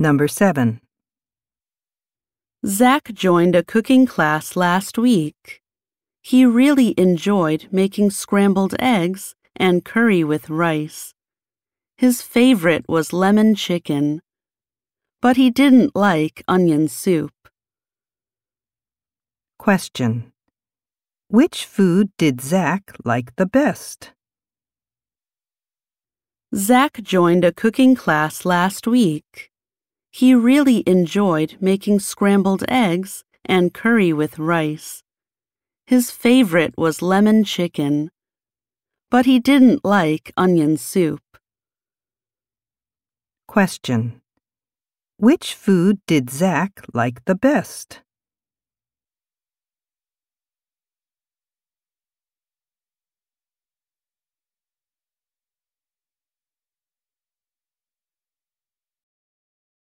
[0.00, 0.80] Number 7.
[2.64, 5.60] Zach joined a cooking class last week.
[6.22, 11.14] He really enjoyed making scrambled eggs and curry with rice.
[11.96, 14.22] His favorite was lemon chicken,
[15.20, 17.32] but he didn't like onion soup.
[19.58, 20.32] Question.
[21.26, 24.12] Which food did Zach like the best?
[26.54, 29.47] Zach joined a cooking class last week.
[30.18, 35.04] He really enjoyed making scrambled eggs and curry with rice.
[35.86, 38.10] His favorite was lemon chicken,
[39.12, 41.22] but he didn't like onion soup.
[43.46, 44.20] Question.
[45.18, 48.00] Which food did Zach like the best?